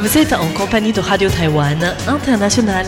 Vous 0.00 0.16
êtes 0.16 0.32
en 0.32 0.50
compagnie 0.54 0.94
de 0.94 1.00
Radio 1.00 1.28
Taïwan 1.28 1.78
International. 2.08 2.86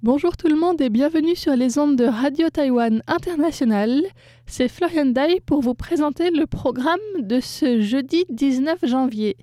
Bonjour 0.00 0.36
tout 0.36 0.46
le 0.46 0.54
monde 0.54 0.80
et 0.80 0.88
bienvenue 0.88 1.34
sur 1.34 1.56
les 1.56 1.76
ondes 1.76 1.96
de 1.96 2.04
Radio 2.04 2.48
Taïwan 2.48 3.02
International. 3.08 4.02
C'est 4.46 4.68
Florian 4.68 5.06
Dai 5.06 5.40
pour 5.44 5.62
vous 5.62 5.74
présenter 5.74 6.30
le 6.30 6.46
programme 6.46 7.00
de 7.18 7.40
ce 7.40 7.80
jeudi 7.80 8.24
19 8.28 8.78
janvier. 8.84 9.36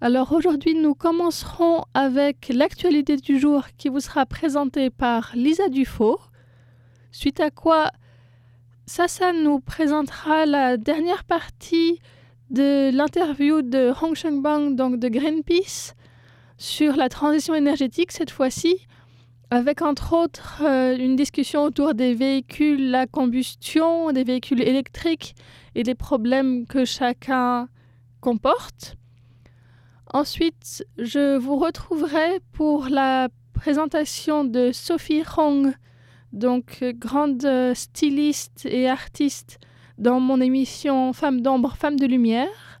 Alors 0.00 0.30
aujourd'hui, 0.30 0.76
nous 0.76 0.94
commencerons 0.94 1.82
avec 1.94 2.48
l'actualité 2.54 3.16
du 3.16 3.40
jour 3.40 3.64
qui 3.76 3.88
vous 3.88 3.98
sera 3.98 4.24
présentée 4.24 4.88
par 4.88 5.32
Lisa 5.34 5.68
Dufaux. 5.68 6.20
Suite 7.10 7.40
à 7.40 7.50
quoi 7.50 7.90
Sasa 8.92 9.32
nous 9.32 9.60
présentera 9.60 10.46
la 10.46 10.76
dernière 10.76 11.22
partie 11.22 12.00
de 12.50 12.90
l'interview 12.92 13.62
de 13.62 13.92
Hong 14.02 14.42
Bang, 14.42 14.74
donc 14.74 14.98
de 14.98 15.06
Greenpeace, 15.08 15.94
sur 16.58 16.96
la 16.96 17.08
transition 17.08 17.54
énergétique 17.54 18.10
cette 18.10 18.32
fois-ci, 18.32 18.88
avec 19.52 19.82
entre 19.82 20.12
autres 20.12 20.62
euh, 20.64 20.96
une 20.96 21.14
discussion 21.14 21.62
autour 21.62 21.94
des 21.94 22.14
véhicules 22.14 22.92
à 22.96 23.06
combustion, 23.06 24.10
des 24.10 24.24
véhicules 24.24 24.60
électriques 24.60 25.36
et 25.76 25.84
des 25.84 25.94
problèmes 25.94 26.66
que 26.66 26.84
chacun 26.84 27.68
comporte. 28.20 28.96
Ensuite, 30.12 30.84
je 30.98 31.36
vous 31.36 31.58
retrouverai 31.58 32.40
pour 32.50 32.88
la 32.88 33.28
présentation 33.54 34.42
de 34.42 34.72
Sophie 34.72 35.22
Hong, 35.36 35.74
donc 36.32 36.78
euh, 36.82 36.92
grande 36.92 37.44
euh, 37.44 37.74
styliste 37.74 38.66
et 38.66 38.88
artiste 38.88 39.58
dans 39.98 40.20
mon 40.20 40.40
émission 40.40 41.12
Femmes 41.12 41.40
d'ombre, 41.40 41.76
Femmes 41.76 41.98
de 41.98 42.06
lumière. 42.06 42.78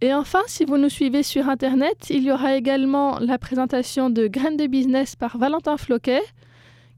Et 0.00 0.12
enfin, 0.12 0.42
si 0.46 0.64
vous 0.64 0.76
nous 0.76 0.88
suivez 0.88 1.22
sur 1.22 1.48
Internet, 1.48 2.10
il 2.10 2.24
y 2.24 2.30
aura 2.30 2.56
également 2.56 3.18
la 3.18 3.38
présentation 3.38 4.10
de 4.10 4.26
Graines 4.26 4.56
de 4.56 4.66
Business 4.66 5.16
par 5.16 5.38
Valentin 5.38 5.76
Floquet, 5.76 6.22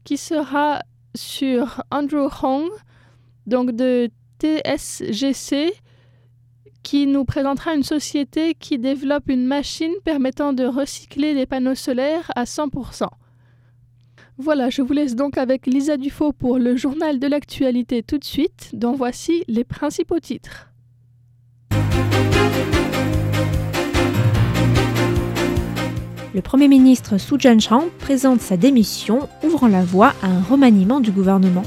qui 0.03 0.17
sera 0.17 0.81
sur 1.15 1.83
Andrew 1.89 2.27
Hong, 2.43 2.69
donc 3.45 3.71
de 3.71 4.09
TSGC, 4.41 5.73
qui 6.83 7.07
nous 7.07 7.25
présentera 7.25 7.73
une 7.73 7.83
société 7.83 8.53
qui 8.53 8.77
développe 8.77 9.29
une 9.29 9.45
machine 9.45 9.93
permettant 10.03 10.53
de 10.53 10.65
recycler 10.65 11.33
les 11.33 11.45
panneaux 11.45 11.75
solaires 11.75 12.31
à 12.35 12.43
100%. 12.43 13.07
Voilà, 14.39 14.69
je 14.69 14.83
vous 14.83 14.93
laisse 14.93 15.15
donc 15.15 15.35
avec 15.39 15.65
Lisa 15.65 15.97
Dufaux 15.97 16.31
pour 16.31 16.59
le 16.59 16.75
journal 16.75 17.17
de 17.17 17.25
l'actualité 17.25 18.03
tout 18.03 18.19
de 18.19 18.23
suite, 18.23 18.69
dont 18.73 18.91
voici 18.91 19.43
les 19.47 19.63
principaux 19.63 20.19
titres. 20.19 20.69
Le 26.35 26.41
Premier 26.43 26.67
ministre 26.67 27.17
Su 27.17 27.39
Jianchang 27.39 27.85
présente 27.97 28.41
sa 28.41 28.57
démission, 28.57 29.27
ouvrant 29.43 29.67
la 29.67 29.83
voie 29.83 30.13
à 30.21 30.27
un 30.27 30.43
remaniement 30.43 30.99
du 30.99 31.09
gouvernement. 31.09 31.63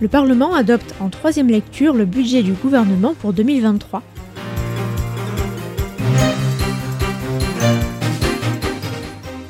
Le 0.00 0.08
Parlement 0.08 0.52
adopte 0.52 0.96
en 0.98 1.10
troisième 1.10 1.48
lecture 1.48 1.94
le 1.94 2.06
budget 2.06 2.42
du 2.42 2.54
gouvernement 2.54 3.14
pour 3.14 3.32
2023. 3.32 4.02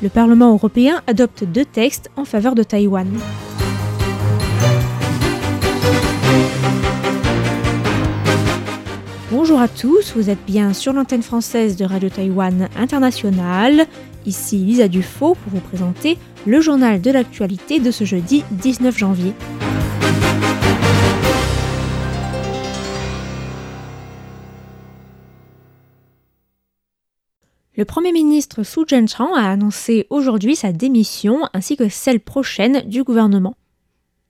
Le 0.05 0.09
Parlement 0.09 0.51
européen 0.53 1.01
adopte 1.07 1.45
deux 1.45 1.65
textes 1.65 2.11
en 2.15 2.25
faveur 2.25 2.53
de 2.53 2.61
Taïwan. 2.61 3.07
Bonjour 9.31 9.59
à 9.59 9.67
tous, 9.67 10.13
vous 10.15 10.29
êtes 10.29 10.45
bien 10.45 10.73
sur 10.73 10.93
l'antenne 10.93 11.23
française 11.23 11.75
de 11.75 11.85
Radio 11.85 12.09
Taïwan 12.09 12.69
International. 12.77 13.87
Ici 14.27 14.57
Lisa 14.57 14.87
Dufaux 14.87 15.33
pour 15.33 15.53
vous 15.53 15.59
présenter 15.59 16.19
le 16.45 16.61
journal 16.61 17.01
de 17.01 17.09
l'actualité 17.09 17.79
de 17.79 17.89
ce 17.89 18.03
jeudi 18.03 18.43
19 18.51 18.95
janvier. 18.95 19.33
Le 27.77 27.83
Premier 27.83 28.13
ministre 28.13 28.63
Su 28.63 28.85
Jianchang 28.87 29.33
a 29.35 29.51
annoncé 29.51 30.07
aujourd'hui 30.09 30.55
sa 30.55 30.71
démission 30.71 31.41
ainsi 31.53 31.75
que 31.75 31.89
celle 31.89 32.21
prochaine 32.21 32.87
du 32.87 33.03
gouvernement. 33.03 33.57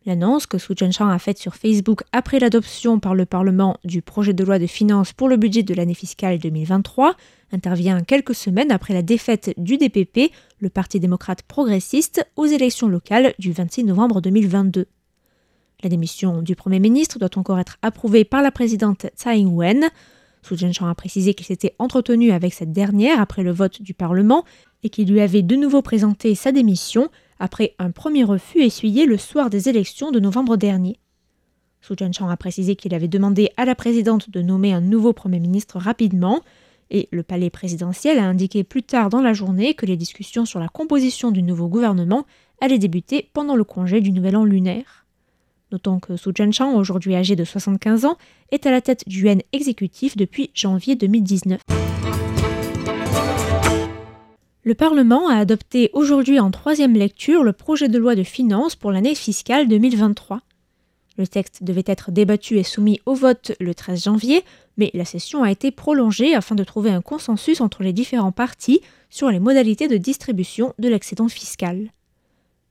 L'annonce 0.08 0.48
que 0.48 0.58
Su 0.58 0.74
Jianchang 0.76 1.12
a 1.12 1.20
faite 1.20 1.38
sur 1.38 1.54
Facebook 1.54 2.02
après 2.12 2.40
l'adoption 2.40 3.00
par 3.00 3.14
le 3.14 3.28
Parlement 3.28 3.78
du 3.84 4.02
projet 4.02 4.34
de 4.34 4.44
loi 4.44 4.58
de 4.58 4.66
finances 4.66 5.14
pour 5.14 5.30
le 5.30 5.38
budget 5.38 5.62
de 5.62 5.76
l'année 5.76 5.94
fiscale 5.94 6.40
2023 6.40 7.16
intervient 7.52 8.02
quelques 8.02 8.34
semaines 8.34 8.72
après 8.72 8.96
la 8.96 9.04
défaite 9.04 9.54
du 9.58 9.78
DPP, 9.78 10.32
le 10.58 10.70
Parti 10.70 11.00
démocrate 11.00 11.44
progressiste, 11.44 12.28
aux 12.36 12.48
élections 12.48 12.88
locales 12.88 13.36
du 13.38 13.52
26 13.52 13.84
novembre 13.84 14.22
2022. 14.22 14.88
La 15.84 15.90
démission 15.90 16.42
du 16.42 16.56
Premier 16.56 16.80
ministre 16.80 17.20
doit 17.20 17.38
encore 17.38 17.60
être 17.60 17.78
approuvée 17.84 18.26
par 18.26 18.42
la 18.42 18.50
présidente 18.50 19.06
Tsai 19.16 19.38
Ing-wen. 19.38 19.92
Su 20.46 20.56
Jianchang 20.56 20.88
a 20.88 20.96
précisé 20.96 21.34
qu'il 21.34 21.48
s'était 21.48 21.76
entretenu 21.80 22.32
avec 22.32 22.54
cette 22.54 22.72
dernière 22.72 23.20
après 23.20 23.42
le 23.42 23.52
vote 23.52 23.82
du 23.82 23.96
Parlement 23.96 24.46
et 24.84 24.90
qu'il 24.90 25.10
lui 25.10 25.20
avait 25.20 25.42
de 25.42 25.56
nouveau 25.56 25.82
présenté 25.82 26.36
sa 26.36 26.52
démission 26.52 27.10
après 27.40 27.74
un 27.80 27.90
premier 27.90 28.24
refus 28.24 28.62
essuyé 28.62 29.08
le 29.08 29.18
soir 29.18 29.50
des 29.50 29.70
élections 29.70 30.12
de 30.12 30.20
novembre 30.20 30.56
dernier. 30.56 31.00
Su 31.82 31.96
Jianchang 31.98 32.30
a 32.30 32.38
précisé 32.38 32.76
qu'il 32.76 32.94
avait 32.94 33.08
demandé 33.08 33.50
à 33.58 33.66
la 33.66 33.74
présidente 33.74 34.30
de 34.30 34.42
nommer 34.44 34.72
un 34.72 34.82
nouveau 34.82 35.14
Premier 35.14 35.40
ministre 35.40 35.80
rapidement, 35.80 36.42
et 36.92 37.10
le 37.12 37.24
palais 37.24 37.50
présidentiel 37.50 38.20
a 38.20 38.26
indiqué 38.26 38.64
plus 38.64 38.84
tard 38.84 39.10
dans 39.10 39.22
la 39.22 39.34
journée 39.34 39.74
que 39.74 39.88
les 39.88 39.98
discussions 39.98 40.46
sur 40.46 40.60
la 40.60 40.68
composition 40.68 41.32
du 41.32 41.42
nouveau 41.42 41.68
gouvernement 41.68 42.26
allaient 42.62 42.78
débuter 42.78 43.30
pendant 43.34 43.56
le 43.56 43.64
congé 43.64 44.00
du 44.00 44.12
Nouvel 44.12 44.38
An 44.38 44.46
lunaire. 44.46 45.05
Notons 45.76 46.00
que 46.00 46.16
Su 46.16 46.32
Jianchang, 46.34 46.74
aujourd'hui 46.74 47.16
âgé 47.16 47.36
de 47.36 47.44
75 47.44 48.06
ans, 48.06 48.18
est 48.50 48.66
à 48.66 48.72
la 48.72 48.80
tête 48.80 49.04
du 49.08 49.28
UN 49.28 49.40
exécutif 49.52 50.16
depuis 50.16 50.50
janvier 50.54 50.96
2019. 50.96 51.60
Le 54.64 54.74
Parlement 54.74 55.28
a 55.28 55.36
adopté 55.36 55.90
aujourd'hui 55.92 56.40
en 56.40 56.50
troisième 56.50 56.94
lecture 56.94 57.44
le 57.44 57.52
projet 57.52 57.90
de 57.90 57.98
loi 57.98 58.16
de 58.16 58.24
finances 58.24 58.78
pour 58.78 58.94
l'année 58.94 59.16
fiscale 59.16 59.68
2023. 59.68 60.40
Le 61.18 61.28
texte 61.28 61.62
devait 61.62 61.84
être 61.86 62.10
débattu 62.10 62.58
et 62.58 62.64
soumis 62.64 63.02
au 63.06 63.14
vote 63.14 63.52
le 63.60 63.76
13 63.76 64.06
janvier, 64.06 64.46
mais 64.78 64.92
la 64.94 65.04
session 65.04 65.44
a 65.44 65.52
été 65.52 65.72
prolongée 65.72 66.36
afin 66.36 66.56
de 66.56 66.64
trouver 66.64 66.92
un 66.92 67.02
consensus 67.02 67.60
entre 67.60 67.84
les 67.84 67.92
différents 67.92 68.32
partis 68.32 68.80
sur 69.10 69.30
les 69.30 69.42
modalités 69.42 69.90
de 69.90 69.98
distribution 69.98 70.74
de 70.80 70.88
l'excédent 70.88 71.28
fiscal. 71.28 71.90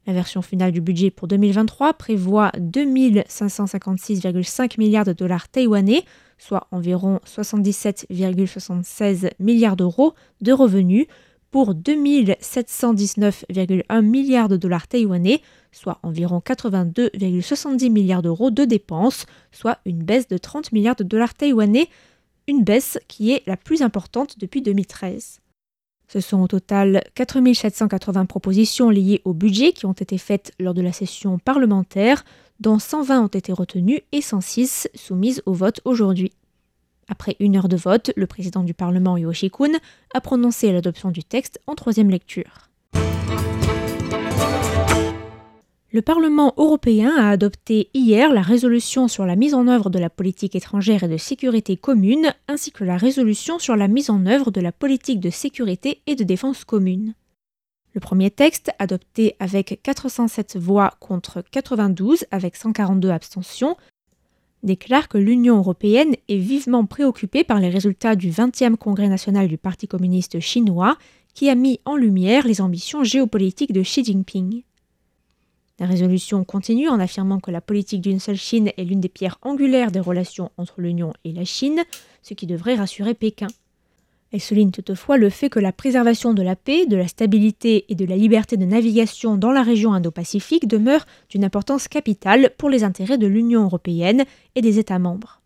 La 0.07 0.13
version 0.13 0.43
finale 0.43 0.73
du 0.73 0.83
budget 0.83 1.11
pour 1.11 1.29
2023 1.29 1.95
prévoit 1.95 2.51
2556,5 2.59 4.79
milliards 4.79 5.07
de 5.07 5.15
dollars 5.15 5.49
taïwanais, 5.49 6.05
soit 6.37 6.67
environ 6.73 7.21
77,76 7.27 9.31
milliards 9.39 9.77
d'euros 9.77 10.13
de 10.43 10.53
revenus, 10.53 11.07
pour 11.51 11.73
2719,1 11.73 14.03
milliards 14.03 14.49
de 14.49 14.57
dollars 14.57 14.89
taïwanais, 14.89 15.41
soit 15.71 16.01
environ 16.03 16.43
82,70 16.45 17.91
milliards 17.91 18.23
d'euros 18.23 18.51
de 18.51 18.65
dépenses, 18.65 19.27
soit 19.53 19.79
une 19.87 20.03
baisse 20.03 20.27
de 20.27 20.37
30 20.37 20.73
milliards 20.73 20.97
de 20.97 21.05
dollars 21.05 21.33
taïwanais, 21.33 21.87
une 22.49 22.65
baisse 22.65 22.99
qui 23.07 23.31
est 23.31 23.45
la 23.47 23.57
plus 23.57 23.83
importante 23.83 24.37
depuis 24.41 24.63
2013. 24.63 25.43
Ce 26.09 26.21
sont 26.21 26.41
au 26.41 26.47
total 26.47 27.03
4780 27.15 28.27
propositions 28.27 28.91
liées 28.91 29.23
au 29.25 29.35
budget 29.35 29.73
qui 29.73 29.87
ont 29.87 29.93
été 29.93 30.19
faites 30.19 30.53
lors 30.59 30.75
de 30.75 30.83
la 30.83 30.93
session 30.93 31.39
parlementaire, 31.39 32.25
dont 32.61 32.79
120 32.79 33.23
ont 33.23 33.29
été 33.29 33.53
retenues 33.53 34.01
et 34.13 34.21
106 34.21 34.89
soumises 34.95 35.43
au 35.47 35.53
vote 35.53 35.81
aujourd'hui. 35.85 36.33
Après 37.09 37.37
une 37.41 37.57
heure 37.57 37.69
de 37.69 37.77
vote, 37.77 38.13
le 38.17 38.27
président 38.27 38.63
du 38.63 38.75
Parlement, 38.75 39.17
Yoshi 39.17 39.51
Kun, 39.51 39.73
a 40.15 40.21
prononcé 40.21 40.73
l'adoption 40.73 41.11
du 41.11 41.23
texte 41.23 41.61
en 41.67 41.75
troisième 41.75 42.11
lecture. 42.11 42.71
Le 45.95 46.03
Parlement 46.03 46.55
européen 46.57 47.13
a 47.17 47.31
adopté 47.31 47.89
hier 47.95 48.33
la 48.33 48.43
résolution 48.43 49.07
sur 49.07 49.27
la 49.27 49.37
mise 49.37 49.55
en 49.55 49.69
œuvre 49.69 49.91
de 49.91 50.01
la 50.01 50.11
politique 50.11 50.57
étrangère 50.57 51.05
et 51.05 51.09
de 51.09 51.17
sécurité 51.17 51.77
commune, 51.77 52.35
ainsi 52.49 52.73
que 52.73 52.83
la 52.83 52.97
résolution 52.97 53.61
sur 53.61 53.77
la 53.77 53.87
mise 53.87 54.11
en 54.11 54.27
œuvre 54.27 54.51
de 54.51 54.61
la 54.61 54.73
politique 54.73 55.21
de 55.21 55.31
sécurité 55.31 56.03
et 56.09 56.17
de 56.17 56.25
défense 56.25 56.65
commune. 56.65 57.15
Le 57.93 58.01
premier 58.01 58.33
texte, 58.33 58.73
adopté 58.81 59.37
avec 59.39 59.79
407 59.85 60.57
voix 60.57 60.95
contre 60.99 61.45
92 61.53 62.25
avec 62.33 62.57
142 62.57 63.11
abstentions, 63.11 63.77
déclare 64.65 65.07
que 65.09 65.19
l'Union 65.19 65.59
européenne 65.59 66.17
est 66.29 66.39
vivement 66.39 66.87
préoccupée 66.87 67.45
par 67.45 67.61
les 67.61 67.69
résultats 67.69 68.17
du 68.17 68.33
20e 68.33 68.75
Congrès 68.75 69.09
national 69.09 69.47
du 69.47 69.59
Parti 69.59 69.87
communiste 69.87 70.41
chinois, 70.41 70.99
qui 71.35 71.49
a 71.51 71.55
mis 71.55 71.79
en 71.85 71.95
lumière 71.95 72.49
les 72.49 72.61
ambitions 72.61 73.05
géopolitiques 73.05 73.73
de 73.73 73.83
Xi 73.83 74.03
Jinping. 74.03 74.65
La 75.81 75.87
résolution 75.87 76.45
continue 76.45 76.89
en 76.89 77.01
affirmant 77.01 77.41
que 77.41 77.51
la 77.51 77.61
politique 77.61 78.01
d'une 78.01 78.21
seule 78.21 78.37
Chine 78.37 78.71
est 78.77 78.85
l'une 78.85 79.01
des 79.01 79.09
pierres 79.09 79.39
angulaires 79.43 79.91
des 79.91 79.99
relations 79.99 80.53
entre 80.57 80.81
l'Union 80.81 81.13
et 81.25 81.33
la 81.33 81.45
Chine, 81.45 81.83
ce 82.23 82.35
qui 82.35 82.47
devrait 82.47 82.77
rassurer 82.77 83.15
Pékin. 83.15 83.49
Elle 84.31 84.41
souligne 84.41 84.71
toutefois 84.71 85.17
le 85.17 85.31
fait 85.31 85.51
que 85.51 85.59
la 85.59 85.73
préservation 85.73 86.33
de 86.33 86.43
la 86.43 86.55
paix, 86.55 86.87
de 86.87 86.97
la 86.97 87.09
stabilité 87.09 87.87
et 87.89 87.97
de 87.97 88.05
la 88.05 88.17
liberté 88.17 88.57
de 88.57 88.65
navigation 88.65 89.37
dans 89.37 89.51
la 89.51 89.63
région 89.63 89.93
Indo-Pacifique 89.93 90.69
demeure 90.69 91.07
d'une 91.29 91.45
importance 91.45 91.89
capitale 91.89 92.51
pour 92.57 92.71
les 92.71 92.85
intérêts 92.85 93.19
de 93.19 93.27
l'Union 93.27 93.65
européenne 93.65 94.25
et 94.55 94.61
des 94.61 94.79
États 94.79 95.01
membres. 95.01 95.41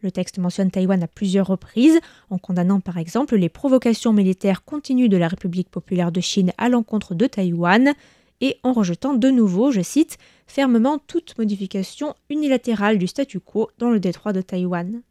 Le 0.00 0.10
texte 0.10 0.38
mentionne 0.38 0.70
Taïwan 0.70 1.02
à 1.02 1.08
plusieurs 1.08 1.48
reprises, 1.48 1.98
en 2.30 2.38
condamnant 2.38 2.80
par 2.80 2.98
exemple 2.98 3.36
les 3.36 3.48
provocations 3.48 4.12
militaires 4.12 4.64
continues 4.64 5.08
de 5.08 5.16
la 5.16 5.28
République 5.28 5.70
populaire 5.70 6.12
de 6.12 6.20
Chine 6.20 6.52
à 6.56 6.68
l'encontre 6.68 7.14
de 7.14 7.26
Taïwan, 7.26 7.94
et 8.40 8.58
en 8.62 8.72
rejetant 8.72 9.14
de 9.14 9.28
nouveau, 9.28 9.70
je 9.70 9.80
cite, 9.80 10.18
fermement 10.46 10.98
toute 10.98 11.36
modification 11.38 12.14
unilatérale 12.30 12.98
du 12.98 13.06
statu 13.06 13.40
quo 13.40 13.70
dans 13.78 13.90
le 13.90 14.00
détroit 14.00 14.32
de 14.32 14.40
Taïwan. 14.40 15.02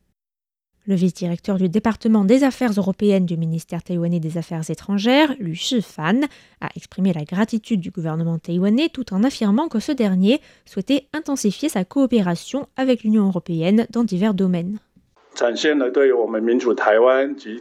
Le 0.87 0.95
vice-directeur 0.95 1.57
du 1.57 1.67
département 1.67 2.23
des 2.23 2.45
affaires 2.45 2.71
européennes 2.71 3.25
du 3.25 3.35
ministère 3.35 3.83
taïwanais 3.83 4.21
des 4.21 4.37
Affaires 4.37 4.69
étrangères, 4.69 5.35
Lu 5.37 5.53
Shifan, 5.53 6.21
a 6.61 6.69
exprimé 6.77 7.11
la 7.11 7.25
gratitude 7.25 7.81
du 7.81 7.91
gouvernement 7.91 8.39
taïwanais 8.39 8.87
tout 8.87 9.13
en 9.13 9.25
affirmant 9.25 9.67
que 9.67 9.81
ce 9.81 9.91
dernier 9.91 10.39
souhaitait 10.65 11.09
intensifier 11.11 11.67
sa 11.67 11.83
coopération 11.83 12.69
avec 12.77 13.03
l'Union 13.03 13.27
européenne 13.27 13.85
dans 13.89 14.05
divers 14.05 14.33
domaines. 14.33 14.79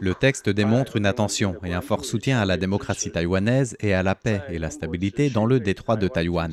Le 0.01 0.13
texte 0.13 0.49
démontre 0.49 0.95
une 0.95 1.05
attention 1.05 1.55
et 1.63 1.73
un 1.73 1.81
fort 1.81 2.05
soutien 2.05 2.39
à 2.39 2.45
la 2.45 2.57
démocratie 2.57 3.11
taïwanaise 3.11 3.77
et 3.79 3.93
à 3.93 4.03
la 4.03 4.15
paix 4.15 4.41
et 4.49 4.57
la 4.57 4.69
stabilité 4.69 5.29
dans 5.29 5.45
le 5.45 5.59
détroit 5.59 5.95
de 5.95 6.07
Taïwan. 6.07 6.51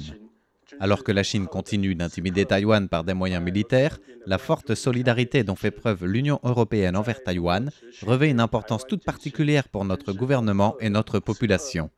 Alors 0.81 1.05
que 1.05 1.13
la 1.13 1.23
Chine 1.23 1.47
continue 1.47 1.95
d'intimider 1.95 2.45
Taïwan 2.45 2.89
par 2.89 3.05
des 3.05 3.15
moyens 3.15 3.43
militaires, 3.43 3.99
la 4.27 4.39
forte 4.39 4.75
solidarité 4.75 5.45
dont 5.45 5.55
fait 5.55 5.71
preuve 5.71 6.05
l'Union 6.05 6.41
européenne 6.43 6.97
envers 6.97 7.23
Taïwan 7.23 7.71
revêt 8.03 8.31
une 8.31 8.41
importance 8.41 8.87
toute 8.87 9.05
particulière 9.05 9.69
pour 9.69 9.85
notre 9.85 10.13
gouvernement 10.13 10.77
et 10.81 10.91
notre 10.91 11.21
population. 11.21 11.91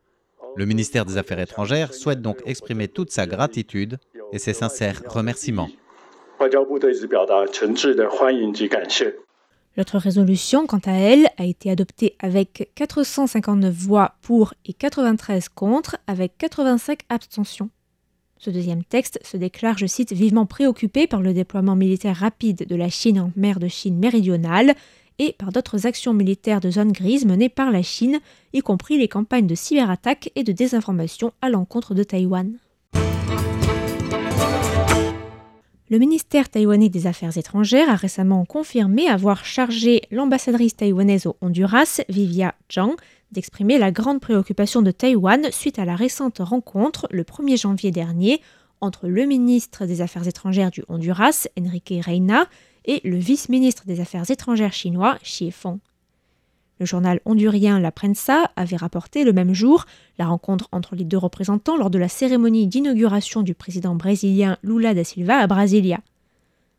Le 0.56 0.66
ministère 0.66 1.04
des 1.04 1.18
Affaires 1.18 1.40
étrangères 1.40 1.94
souhaite 1.94 2.22
donc 2.22 2.38
exprimer 2.46 2.88
toute 2.88 3.10
sa 3.10 3.26
gratitude 3.26 3.98
et 4.32 4.38
ses 4.38 4.52
sincères 4.54 5.02
remerciements. 5.06 5.68
L'autre 9.76 9.98
résolution, 9.98 10.66
quant 10.66 10.80
à 10.86 10.92
elle, 10.92 11.28
a 11.36 11.44
été 11.44 11.70
adoptée 11.70 12.16
avec 12.18 12.70
459 12.76 13.74
voix 13.74 14.14
pour 14.22 14.54
et 14.64 14.72
93 14.72 15.50
contre, 15.50 15.96
avec 16.06 16.38
85 16.38 17.00
abstentions. 17.10 17.68
Ce 18.38 18.50
deuxième 18.50 18.84
texte 18.84 19.18
se 19.22 19.36
déclare, 19.36 19.76
je 19.76 19.86
cite, 19.86 20.12
vivement 20.12 20.46
préoccupé 20.46 21.06
par 21.06 21.20
le 21.20 21.34
déploiement 21.34 21.76
militaire 21.76 22.16
rapide 22.16 22.66
de 22.66 22.76
la 22.76 22.88
Chine 22.88 23.20
en 23.20 23.32
mer 23.36 23.58
de 23.58 23.68
Chine 23.68 23.98
méridionale 23.98 24.74
et 25.18 25.32
par 25.32 25.52
d'autres 25.52 25.86
actions 25.86 26.12
militaires 26.12 26.60
de 26.60 26.70
zone 26.70 26.92
grise 26.92 27.24
menées 27.24 27.48
par 27.48 27.70
la 27.70 27.82
Chine, 27.82 28.20
y 28.52 28.60
compris 28.60 28.98
les 28.98 29.08
campagnes 29.08 29.46
de 29.46 29.54
cyberattaques 29.54 30.30
et 30.34 30.44
de 30.44 30.52
désinformation 30.52 31.32
à 31.40 31.48
l'encontre 31.48 31.94
de 31.94 32.02
Taïwan. 32.02 32.52
Le 35.88 35.98
ministère 35.98 36.48
taïwanais 36.48 36.88
des 36.88 37.06
Affaires 37.06 37.38
étrangères 37.38 37.88
a 37.88 37.94
récemment 37.94 38.44
confirmé 38.44 39.06
avoir 39.06 39.44
chargé 39.44 40.02
l'ambassadrice 40.10 40.74
taïwanaise 40.74 41.26
au 41.26 41.36
Honduras, 41.40 42.02
Vivia 42.08 42.56
Zhang, 42.68 42.96
d'exprimer 43.30 43.78
la 43.78 43.92
grande 43.92 44.20
préoccupation 44.20 44.82
de 44.82 44.90
Taïwan 44.90 45.46
suite 45.52 45.78
à 45.78 45.84
la 45.84 45.94
récente 45.94 46.38
rencontre, 46.40 47.06
le 47.12 47.22
1er 47.22 47.60
janvier 47.60 47.92
dernier, 47.92 48.40
entre 48.80 49.06
le 49.06 49.26
ministre 49.26 49.86
des 49.86 50.00
Affaires 50.00 50.26
étrangères 50.26 50.72
du 50.72 50.82
Honduras, 50.88 51.46
Enrique 51.56 51.94
Reina, 52.04 52.48
et 52.84 53.00
le 53.04 53.16
vice-ministre 53.16 53.84
des 53.86 54.00
Affaires 54.00 54.28
étrangères 54.28 54.72
chinois, 54.72 55.18
Xie 55.22 55.52
Feng. 55.52 55.78
Le 56.78 56.84
journal 56.84 57.20
hondurien 57.24 57.80
La 57.80 57.90
Prensa 57.90 58.50
avait 58.54 58.76
rapporté 58.76 59.24
le 59.24 59.32
même 59.32 59.54
jour 59.54 59.86
la 60.18 60.26
rencontre 60.26 60.68
entre 60.72 60.94
les 60.94 61.04
deux 61.04 61.16
représentants 61.16 61.78
lors 61.78 61.88
de 61.88 61.98
la 61.98 62.08
cérémonie 62.08 62.66
d'inauguration 62.66 63.42
du 63.42 63.54
président 63.54 63.94
brésilien 63.94 64.58
Lula 64.62 64.92
da 64.92 65.02
Silva 65.02 65.38
à 65.38 65.46
Brasilia. 65.46 66.00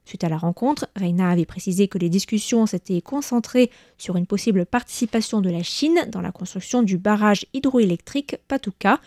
Suite 0.06 0.24
à 0.24 0.30
la 0.30 0.38
rencontre, 0.38 0.88
Reina 0.96 1.30
avait 1.32 1.46
précisé 1.46 1.88
que 1.88 1.98
les 1.98 2.10
discussions 2.10 2.66
s'étaient 2.66 3.02
concentrées 3.02 3.72
sur 3.98 4.16
une 4.16 4.28
possible 4.28 4.66
participation 4.66 5.42
de 5.42 5.50
la 5.50 5.64
Chine 5.64 6.00
dans 6.10 6.22
la 6.22 6.32
construction 6.32 6.84
du 6.84 6.98
barrage 6.98 7.46
hydroélectrique 7.54 8.38
Patuca 8.48 9.02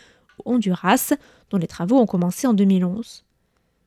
au 0.44 0.52
Honduras, 0.52 1.14
dont 1.50 1.56
les 1.56 1.68
travaux 1.68 1.98
ont 1.98 2.06
commencé 2.06 2.46
en 2.46 2.52
2011. 2.52 3.24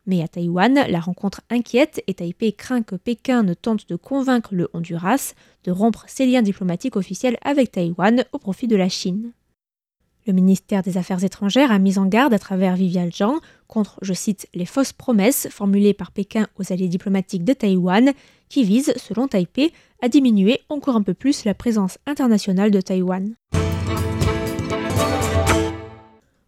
Mais 0.06 0.22
à 0.22 0.28
Taïwan, 0.28 0.86
la 0.90 1.00
rencontre 1.00 1.42
inquiète 1.50 2.04
et 2.08 2.14
Taipei 2.14 2.54
craint 2.54 2.82
que 2.82 2.96
Pékin 2.96 3.44
ne 3.44 3.54
tente 3.54 3.88
de 3.88 3.96
convaincre 3.96 4.54
le 4.54 4.70
Honduras 4.74 5.34
de 5.64 5.72
rompre 5.72 6.04
ses 6.08 6.26
liens 6.26 6.42
diplomatiques 6.42 6.98
officiels 6.98 7.38
avec 7.42 7.72
Taïwan 7.72 8.26
au 8.34 8.38
profit 8.38 8.68
de 8.68 8.76
la 8.76 8.90
Chine. 8.90 9.32
Le 10.26 10.34
ministère 10.34 10.84
des 10.84 10.98
Affaires 10.98 11.24
étrangères 11.24 11.72
a 11.72 11.80
mis 11.80 11.98
en 11.98 12.06
garde 12.06 12.34
à 12.34 12.40
travers 12.40 12.76
Vivian 12.76 13.10
Zhang 13.12 13.40
contre, 13.68 13.98
je 14.02 14.14
cite, 14.14 14.48
les 14.54 14.66
fausses 14.66 14.94
promesses 14.94 15.48
formulées 15.50 15.94
par 15.94 16.12
Pékin 16.12 16.48
aux 16.58 16.72
alliés 16.72 16.88
diplomatiques 16.88 17.44
de 17.44 17.54
Taïwan 17.54 18.14
qui 18.48 18.64
visent, 18.64 18.94
selon 18.98 19.28
Taipei, 19.28 19.74
à 20.02 20.10
diminuer 20.10 20.62
encore 20.70 20.96
un 20.96 21.02
peu 21.02 21.14
plus 21.14 21.44
la 21.44 21.54
présence 21.54 21.98
internationale 22.06 22.72
de 22.72 22.82
Taïwan. 22.82 23.36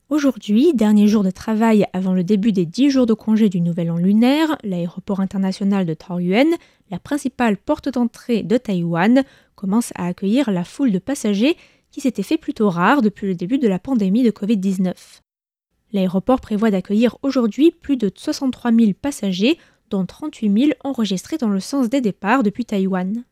Aujourd'hui, 0.09 0.71
dernier 0.75 1.07
jour 1.07 1.23
de 1.23 1.31
travail 1.31 1.87
avant 1.91 2.13
le 2.13 2.23
début 2.23 2.51
des 2.51 2.67
10 2.67 2.91
jours 2.91 3.05
de 3.07 3.15
congé 3.15 3.49
du 3.49 3.59
Nouvel 3.59 3.89
An 3.89 3.97
lunaire, 3.97 4.55
l'aéroport 4.63 5.19
international 5.19 5.87
de 5.87 5.95
Taoyuan, 5.95 6.45
la 6.91 6.99
principale 6.99 7.57
porte 7.57 7.89
d'entrée 7.89 8.43
de 8.43 8.55
Taïwan, 8.57 9.23
commence 9.55 9.91
à 9.95 10.05
accueillir 10.05 10.51
la 10.51 10.63
foule 10.63 10.91
de 10.91 10.99
passagers 10.99 11.57
qui 11.89 12.01
s'était 12.01 12.21
fait 12.21 12.37
plutôt 12.37 12.69
rare 12.69 13.01
depuis 13.01 13.25
le 13.25 13.33
début 13.33 13.57
de 13.57 13.67
la 13.67 13.79
pandémie 13.79 14.21
de 14.21 14.29
Covid-19. 14.29 14.93
L'aéroport 15.91 16.39
prévoit 16.39 16.69
d'accueillir 16.69 17.17
aujourd'hui 17.23 17.71
plus 17.71 17.97
de 17.97 18.11
63 18.13 18.71
000 18.73 18.91
passagers, 18.93 19.57
dont 19.89 20.05
38 20.05 20.65
000 20.65 20.71
enregistrés 20.83 21.37
dans 21.37 21.49
le 21.49 21.59
sens 21.59 21.89
des 21.89 22.01
départs 22.01 22.43
depuis 22.43 22.65
Taïwan. 22.65 23.23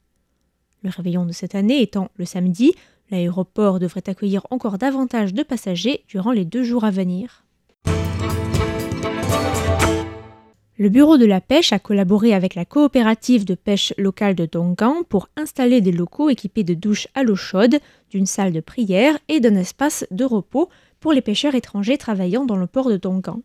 Le 0.81 0.90
réveillon 0.90 1.28
de 1.28 1.34
cette 1.34 1.54
année 1.54 1.84
étant 1.84 2.10
le 2.16 2.26
samedi, 2.26 2.74
L'aéroport 3.12 3.80
devrait 3.80 4.07
accueillir 4.07 4.45
encore 4.50 4.78
davantage 4.78 5.33
de 5.33 5.44
passagers 5.44 6.04
durant 6.07 6.31
les 6.31 6.45
deux 6.45 6.64
jours 6.64 6.83
à 6.83 6.92
venir. 6.92 7.44
Le 10.80 10.90
Bureau 10.90 11.18
de 11.18 11.26
la 11.26 11.40
pêche 11.40 11.72
a 11.72 11.78
collaboré 11.78 12.33
avec 12.33 12.56
la 12.56 12.66
coopérative 12.66 13.45
de 13.45 13.54
pêche 13.54 13.94
locale 13.98 14.33
de 14.33 14.48
Donggang 14.48 15.04
pour 15.07 15.30
installer 15.38 15.81
des 15.81 15.92
locaux 15.92 16.30
équipés 16.30 16.64
de 16.64 16.74
douches 16.74 17.07
à 17.14 17.24
l'eau 17.24 17.36
chaude, 17.36 17.78
d'une 18.10 18.26
salle 18.26 18.52
de 18.52 18.60
prière 18.60 19.19
et 19.28 19.40
d'un 19.40 19.56
espace 19.56 20.06
de 20.10 20.26
repos 20.26 20.69
pour 21.00 21.14
les 21.14 21.22
pêcheurs 21.22 21.54
étrangers 21.54 22.00
travaillant 22.00 22.45
dans 22.45 22.56
le 22.56 22.66
port 22.66 22.90
de 22.90 22.98
Donggang. 22.98 23.42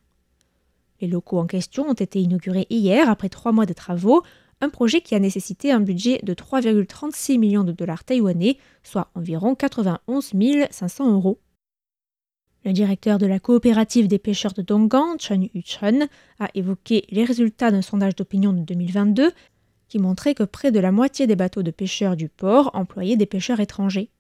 Les 1.00 1.06
locaux 1.06 1.38
en 1.38 1.46
question 1.46 1.88
ont 1.88 1.94
été 1.94 2.20
inaugurés 2.20 2.66
hier 2.70 3.10
après 3.10 3.28
trois 3.28 3.52
mois 3.52 3.66
de 3.66 3.74
travaux 3.74 4.22
un 4.60 4.68
projet 4.68 5.00
qui 5.00 5.14
a 5.14 5.20
nécessité 5.20 5.70
un 5.72 5.80
budget 5.80 6.20
de 6.22 6.34
3,36 6.34 7.38
millions 7.38 7.64
de 7.64 7.72
dollars 7.72 8.04
taïwanais, 8.04 8.58
soit 8.82 9.10
environ 9.14 9.54
91 9.54 10.32
500 10.70 11.12
euros. 11.12 11.38
Le 12.64 12.72
directeur 12.72 13.18
de 13.18 13.26
la 13.26 13.38
coopérative 13.38 14.08
des 14.08 14.18
pêcheurs 14.18 14.52
de 14.52 14.62
Donggang, 14.62 15.18
Chen 15.18 15.48
Yuchun, 15.54 16.08
a 16.40 16.48
évoqué 16.54 17.06
les 17.10 17.24
résultats 17.24 17.70
d'un 17.70 17.82
sondage 17.82 18.16
d'opinion 18.16 18.52
de 18.52 18.62
2022 18.62 19.32
qui 19.88 19.98
montrait 19.98 20.34
que 20.34 20.42
près 20.42 20.70
de 20.70 20.80
la 20.80 20.92
moitié 20.92 21.26
des 21.26 21.36
bateaux 21.36 21.62
de 21.62 21.70
pêcheurs 21.70 22.16
du 22.16 22.28
port 22.28 22.70
employaient 22.74 23.16
des 23.16 23.26
pêcheurs 23.26 23.60
étrangers. 23.60 24.10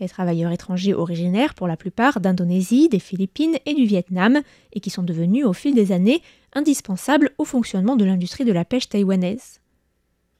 Des 0.00 0.08
travailleurs 0.08 0.52
étrangers 0.52 0.94
originaires 0.94 1.54
pour 1.54 1.68
la 1.68 1.76
plupart 1.76 2.20
d'Indonésie, 2.20 2.88
des 2.88 2.98
Philippines 2.98 3.56
et 3.64 3.74
du 3.74 3.84
Vietnam, 3.84 4.40
et 4.72 4.80
qui 4.80 4.90
sont 4.90 5.04
devenus 5.04 5.44
au 5.44 5.52
fil 5.52 5.74
des 5.74 5.92
années 5.92 6.20
indispensables 6.52 7.30
au 7.38 7.44
fonctionnement 7.44 7.96
de 7.96 8.04
l'industrie 8.04 8.44
de 8.44 8.52
la 8.52 8.64
pêche 8.64 8.88
taïwanaise. 8.88 9.60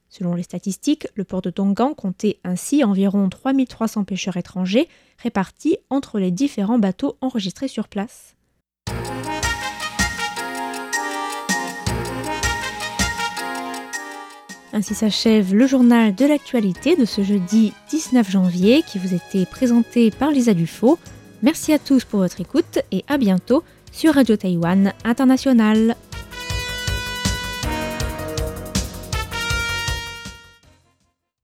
Selon 0.08 0.34
les 0.34 0.44
statistiques, 0.44 1.08
le 1.14 1.24
port 1.24 1.42
de 1.42 1.50
Donggang 1.50 1.94
comptait 1.94 2.38
ainsi 2.44 2.84
environ 2.84 3.28
3300 3.28 4.04
pêcheurs 4.04 4.36
étrangers 4.36 4.88
répartis 5.18 5.78
entre 5.90 6.20
les 6.20 6.30
différents 6.30 6.78
bateaux 6.78 7.16
enregistrés 7.20 7.68
sur 7.68 7.88
place. 7.88 8.36
Ainsi 14.74 14.96
s'achève 14.96 15.54
le 15.54 15.68
journal 15.68 16.16
de 16.16 16.26
l'actualité 16.26 16.96
de 16.96 17.04
ce 17.04 17.22
jeudi 17.22 17.72
19 17.90 18.28
janvier 18.28 18.82
qui 18.82 18.98
vous 18.98 19.14
était 19.14 19.46
présenté 19.46 20.10
par 20.10 20.32
Lisa 20.32 20.52
Dufaux. 20.52 20.98
Merci 21.44 21.72
à 21.72 21.78
tous 21.78 22.04
pour 22.04 22.18
votre 22.18 22.40
écoute 22.40 22.80
et 22.90 23.04
à 23.06 23.16
bientôt 23.16 23.62
sur 23.92 24.14
Radio 24.14 24.36
Taïwan 24.36 24.92
International. 25.04 25.94